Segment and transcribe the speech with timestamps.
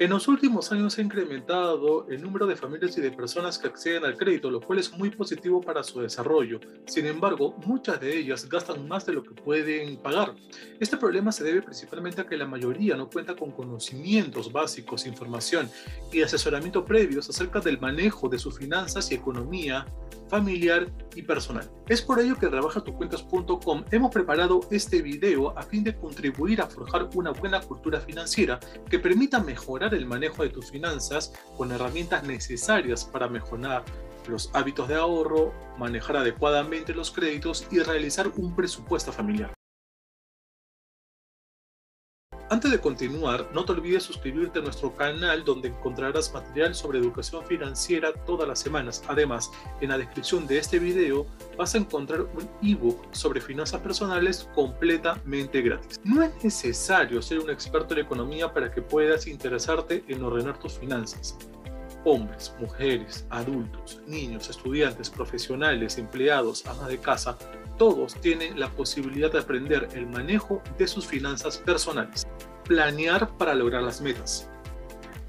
[0.00, 3.66] En los últimos años se ha incrementado el número de familias y de personas que
[3.66, 6.60] acceden al crédito, lo cual es muy positivo para su desarrollo.
[6.86, 10.36] Sin embargo, muchas de ellas gastan más de lo que pueden pagar.
[10.78, 15.68] Este problema se debe principalmente a que la mayoría no cuenta con conocimientos básicos, información
[16.12, 19.84] y asesoramiento previos acerca del manejo de sus finanzas y economía
[20.28, 21.70] familiar y personal.
[21.88, 26.66] Es por ello que en rebajatucuentas.com hemos preparado este video a fin de contribuir a
[26.66, 32.24] forjar una buena cultura financiera que permita mejorar el manejo de tus finanzas con herramientas
[32.24, 33.84] necesarias para mejorar
[34.28, 39.57] los hábitos de ahorro, manejar adecuadamente los créditos y realizar un presupuesto familiar.
[42.50, 47.44] Antes de continuar, no te olvides suscribirte a nuestro canal donde encontrarás material sobre educación
[47.44, 49.04] financiera todas las semanas.
[49.06, 49.50] Además,
[49.82, 51.26] en la descripción de este video
[51.58, 56.00] vas a encontrar un ebook sobre finanzas personales completamente gratis.
[56.04, 60.78] No es necesario ser un experto en economía para que puedas interesarte en ordenar tus
[60.78, 61.36] finanzas
[62.04, 67.36] hombres, mujeres, adultos, niños, estudiantes, profesionales, empleados, amas de casa,
[67.76, 72.26] todos tienen la posibilidad de aprender el manejo de sus finanzas personales.
[72.68, 74.46] Planear para lograr las metas.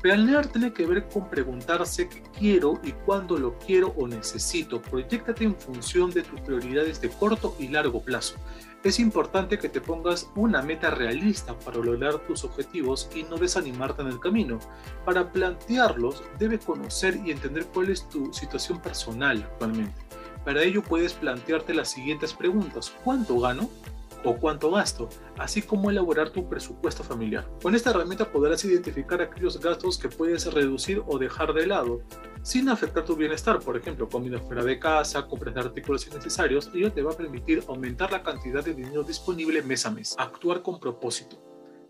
[0.01, 4.81] Planear tiene que ver con preguntarse qué quiero y cuándo lo quiero o necesito.
[4.81, 8.35] Proyectate en función de tus prioridades de corto y largo plazo.
[8.83, 14.01] Es importante que te pongas una meta realista para lograr tus objetivos y no desanimarte
[14.01, 14.59] en el camino.
[15.05, 19.95] Para plantearlos, debes conocer y entender cuál es tu situación personal actualmente.
[20.43, 22.93] Para ello puedes plantearte las siguientes preguntas.
[23.05, 23.69] ¿Cuánto gano?
[24.23, 27.49] O cuánto gasto, así como elaborar tu presupuesto familiar.
[27.61, 32.01] Con esta herramienta podrás identificar aquellos gastos que puedes reducir o dejar de lado,
[32.41, 36.91] sin afectar tu bienestar, por ejemplo, comida fuera de casa, compras de artículos innecesarios, ello
[36.91, 40.15] te va a permitir aumentar la cantidad de dinero disponible mes a mes.
[40.17, 41.41] Actuar con propósito.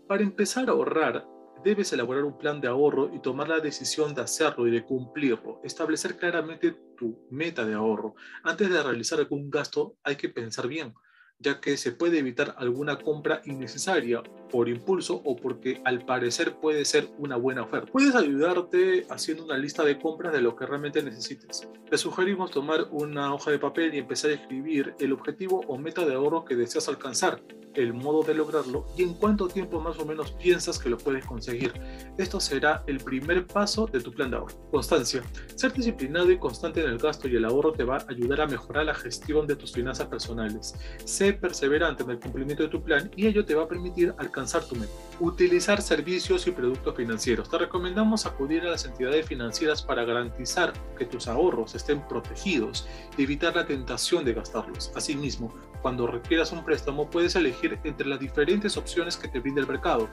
[0.08, 1.26] Para empezar a ahorrar,
[1.64, 5.60] debes elaborar un plan de ahorro y tomar la decisión de hacerlo y de cumplirlo.
[5.62, 8.14] Establecer claramente tu meta de ahorro.
[8.42, 10.94] Antes de realizar algún gasto hay que pensar bien
[11.40, 16.84] ya que se puede evitar alguna compra innecesaria por impulso o porque al parecer puede
[16.84, 17.90] ser una buena oferta.
[17.90, 21.68] Puedes ayudarte haciendo una lista de compras de lo que realmente necesites.
[21.88, 26.04] Te sugerimos tomar una hoja de papel y empezar a escribir el objetivo o meta
[26.04, 27.40] de ahorro que deseas alcanzar,
[27.74, 31.24] el modo de lograrlo y en cuánto tiempo más o menos piensas que lo puedes
[31.24, 31.72] conseguir.
[32.18, 34.56] Esto será el primer paso de tu plan de ahorro.
[34.70, 35.22] Constancia.
[35.54, 38.46] Ser disciplinado y constante en el gasto y el ahorro te va a ayudar a
[38.46, 40.74] mejorar la gestión de tus finanzas personales.
[41.04, 44.64] Sé perseverante en el cumplimiento de tu plan y ello te va a permitir alcanzar
[44.64, 44.92] tu meta.
[45.20, 47.48] Utilizar servicios y productos financieros.
[47.48, 53.22] Te recomendamos acudir a las entidades financieras para garantizar que tus ahorros estén protegidos y
[53.22, 54.92] evitar la tentación de gastarlos.
[54.94, 55.52] Asimismo,
[55.82, 60.08] cuando requieras un préstamo puedes elegir entre las diferentes opciones que te brinda el mercado,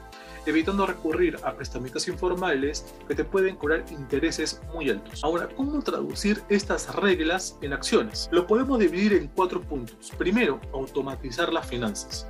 [0.46, 5.24] evitando recurrir a prestamistas informales que te pueden cobrar intereses muy altos.
[5.24, 8.28] Ahora, ¿cómo traducir estas reglas en acciones?
[8.32, 10.12] Lo podemos dividir en cuatro puntos.
[10.18, 12.26] Primero, automatizar las finanzas.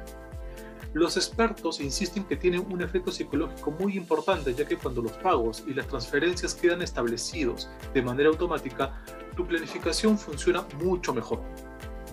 [0.95, 5.63] Los expertos insisten que tienen un efecto psicológico muy importante, ya que cuando los pagos
[5.67, 9.03] y las transferencias quedan establecidos de manera automática,
[9.37, 11.41] tu planificación funciona mucho mejor.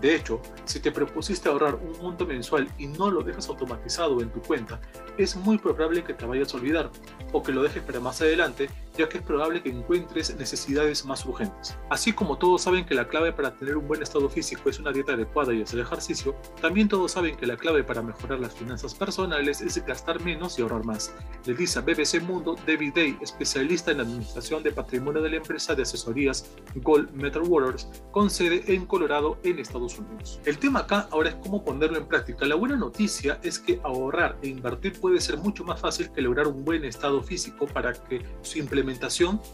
[0.06, 4.30] De hecho, si te propusiste ahorrar un monto mensual y no lo dejas automatizado en
[4.30, 4.80] tu cuenta,
[5.18, 6.92] es muy probable que te vayas a olvidar
[7.32, 11.26] o que lo dejes para más adelante ya que es probable que encuentres necesidades más
[11.26, 11.78] urgentes.
[11.90, 14.92] Así como todos saben que la clave para tener un buen estado físico es una
[14.92, 18.94] dieta adecuada y hacer ejercicio, también todos saben que la clave para mejorar las finanzas
[18.94, 21.14] personales es gastar menos y ahorrar más.
[21.46, 25.38] Le dice a BBC Mundo David Day, especialista en la administración de patrimonio de la
[25.38, 30.40] empresa de asesorías Gold Metal Waters, con sede en Colorado, en Estados Unidos.
[30.46, 32.46] El tema acá ahora es cómo ponerlo en práctica.
[32.46, 36.48] La buena noticia es que ahorrar e invertir puede ser mucho más fácil que lograr
[36.48, 38.60] un buen estado físico para que su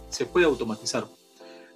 [0.09, 1.07] se puede automatizar.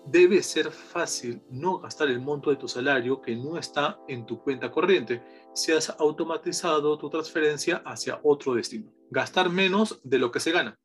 [0.05, 4.39] Debe ser fácil no gastar el monto de tu salario que no está en tu
[4.39, 5.21] cuenta corriente
[5.53, 8.91] si has automatizado tu transferencia hacia otro destino.
[9.09, 10.77] Gastar menos de lo que se gana.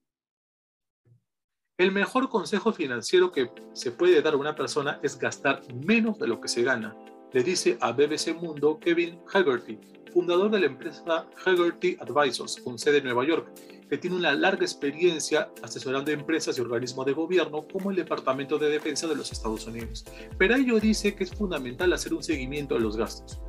[1.78, 6.26] El mejor consejo financiero que se puede dar a una persona es gastar menos de
[6.26, 6.94] lo que se gana,
[7.32, 9.78] le dice a BBC Mundo Kevin Haggerty,
[10.12, 13.48] fundador de la empresa Haggerty Advisors, con sede en Nueva York,
[13.90, 18.70] que tiene una larga experiencia asesorando empresas y organismos de gobierno como el Departamento de
[18.70, 20.04] Defensa de los Estados Unidos.
[20.38, 23.40] Pero ello dice que es fundamental hacer un seguimiento de los gastos.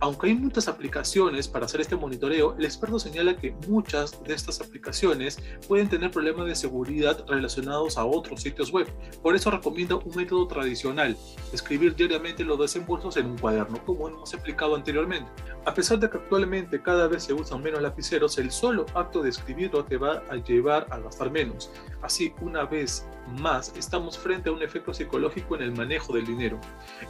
[0.00, 4.60] Aunque hay muchas aplicaciones para hacer este monitoreo, el experto señala que muchas de estas
[4.60, 8.86] aplicaciones pueden tener problemas de seguridad relacionados a otros sitios web.
[9.22, 11.16] Por eso recomienda un método tradicional,
[11.52, 15.30] escribir diariamente los desembolsos en un cuaderno, como hemos explicado anteriormente.
[15.64, 19.30] A pesar de que actualmente cada vez se usan menos lapiceros, el solo acto de
[19.30, 21.70] escribirlo te va a llevar a gastar menos.
[22.02, 23.06] Así, una vez
[23.38, 26.60] más, estamos frente a un efecto psicológico en el manejo del dinero.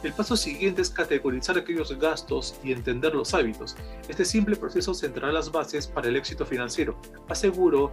[0.03, 3.75] El paso siguiente es categorizar aquellos gastos y entender los hábitos.
[4.07, 6.99] Este simple proceso sentará las bases para el éxito financiero.
[7.29, 7.91] Aseguro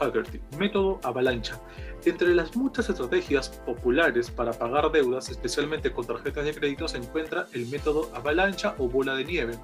[0.00, 1.60] Haggerty, método avalancha.
[2.06, 7.48] Entre las muchas estrategias populares para pagar deudas, especialmente con tarjetas de crédito, se encuentra
[7.52, 9.58] el método avalancha o bola de nieve.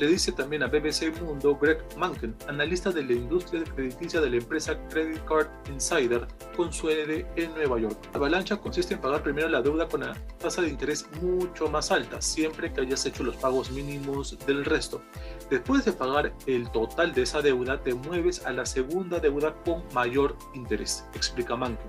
[0.00, 4.38] Le dice también a BBC Mundo Greg Mankin, analista de la industria crediticia de la
[4.38, 6.26] empresa Credit Card Insider,
[6.56, 7.96] con sede en Nueva York.
[8.12, 12.20] Avalancha consiste en pagar primero la deuda con una tasa de interés mucho más alta,
[12.20, 15.00] siempre que hayas hecho los pagos mínimos del resto.
[15.48, 19.84] Después de pagar el total de esa deuda, te mueves a la segunda deuda con
[19.94, 21.83] mayor interés, explica Mankin.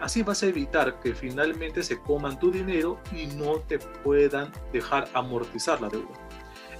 [0.00, 5.08] Así vas a evitar que finalmente se coman tu dinero y no te puedan dejar
[5.14, 6.24] amortizar la deuda.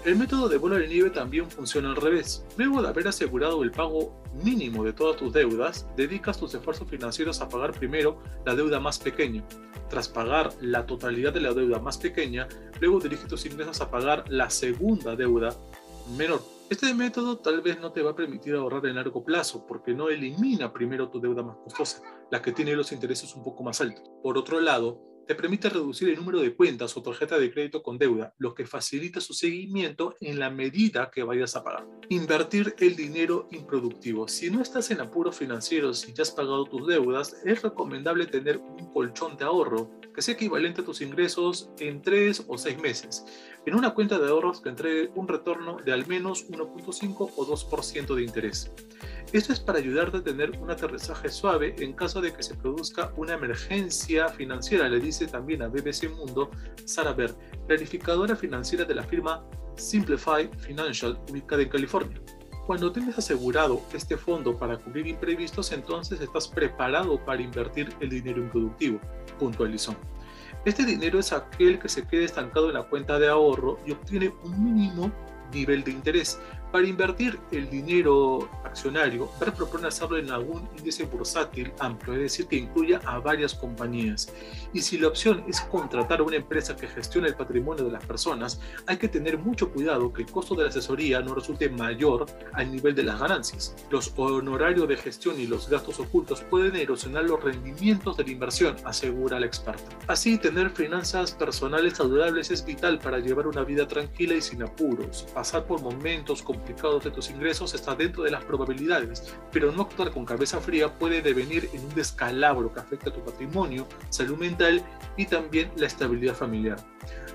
[0.04, 2.44] El método de bola de nieve también funciona al revés.
[2.58, 7.40] Luego de haber asegurado el pago mínimo de todas tus deudas, dedicas tus esfuerzos financieros
[7.40, 9.42] a pagar primero la deuda más pequeña.
[9.88, 12.46] Tras pagar la totalidad de la deuda más pequeña,
[12.80, 15.56] luego diriges tus ingresos a pagar la segunda deuda
[16.18, 16.53] menor.
[16.70, 20.08] Este método tal vez no te va a permitir ahorrar en largo plazo porque no
[20.08, 24.02] elimina primero tu deuda más costosa, la que tiene los intereses un poco más altos.
[24.22, 27.98] Por otro lado, te permite reducir el número de cuentas o tarjeta de crédito con
[27.98, 31.86] deuda, lo que facilita su seguimiento en la medida que vayas a pagar.
[32.08, 34.28] Invertir el dinero improductivo.
[34.28, 38.58] Si no estás en apuros financieros y ya has pagado tus deudas, es recomendable tener
[38.58, 43.24] un colchón de ahorro que sea equivalente a tus ingresos en 3 o 6 meses,
[43.66, 48.14] en una cuenta de ahorros que entregue un retorno de al menos 1.5 o 2%
[48.14, 48.70] de interés.
[49.34, 53.12] Esto es para ayudarte a tener un aterrizaje suave en caso de que se produzca
[53.16, 56.52] una emergencia financiera, le dice también a BBC Mundo
[56.84, 57.34] Sarah Baer,
[57.66, 59.44] planificadora financiera de la firma
[59.74, 62.22] Simplify Financial, ubicada en California.
[62.64, 68.40] Cuando tienes asegurado este fondo para cubrir imprevistos, entonces estás preparado para invertir el dinero
[68.40, 69.00] improductivo,
[69.40, 69.96] puntualizó.
[70.64, 74.32] Este dinero es aquel que se queda estancado en la cuenta de ahorro y obtiene
[74.44, 75.10] un mínimo
[75.52, 76.38] nivel de interés,
[76.74, 82.48] para invertir el dinero accionario, BER propone hacerlo en algún índice bursátil amplio, es decir,
[82.48, 84.32] que incluya a varias compañías.
[84.72, 88.04] Y si la opción es contratar a una empresa que gestione el patrimonio de las
[88.04, 92.26] personas, hay que tener mucho cuidado que el costo de la asesoría no resulte mayor
[92.54, 93.76] al nivel de las ganancias.
[93.90, 98.74] Los honorarios de gestión y los gastos ocultos pueden erosionar los rendimientos de la inversión,
[98.84, 99.84] asegura el experto.
[100.08, 105.24] Así, tener finanzas personales saludables es vital para llevar una vida tranquila y sin apuros.
[105.32, 110.10] Pasar por momentos como de tus ingresos está dentro de las probabilidades, pero no actuar
[110.10, 114.82] con cabeza fría puede devenir en un descalabro que afecta a tu patrimonio, salud mental
[115.16, 116.76] y también la estabilidad familiar.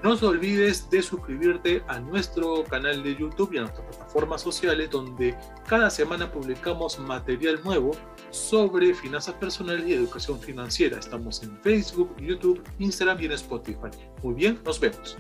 [0.03, 4.89] No te olvides de suscribirte a nuestro canal de YouTube y a nuestras plataformas sociales
[4.89, 5.35] donde
[5.67, 7.91] cada semana publicamos material nuevo
[8.29, 10.97] sobre finanzas personales y educación financiera.
[10.97, 13.89] Estamos en Facebook, YouTube, Instagram y en Spotify.
[14.23, 15.17] Muy bien, nos vemos.